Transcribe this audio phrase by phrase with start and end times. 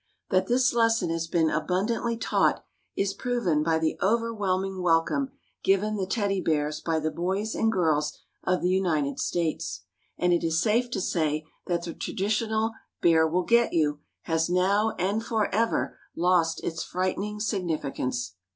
[0.31, 2.65] That this lesson has been abundantly taught
[2.95, 5.29] is proven by the overwhelming welcome
[5.63, 9.81] given the Teddy Bears by the boys and girls of the United States;
[10.17, 12.71] and it is safe to say that the traditional"
[13.03, 18.33] bear will get you" has now and forever lost its frightening significance.